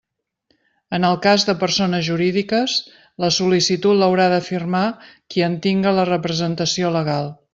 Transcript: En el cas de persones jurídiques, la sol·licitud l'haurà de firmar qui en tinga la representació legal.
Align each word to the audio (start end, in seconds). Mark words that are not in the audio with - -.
En 0.97 1.03
el 1.09 1.17
cas 1.25 1.43
de 1.49 1.53
persones 1.63 2.05
jurídiques, 2.07 2.77
la 3.25 3.29
sol·licitud 3.37 3.99
l'haurà 4.01 4.27
de 4.35 4.41
firmar 4.49 4.83
qui 5.35 5.47
en 5.51 5.59
tinga 5.67 5.95
la 6.01 6.09
representació 6.13 6.93
legal. 6.99 7.33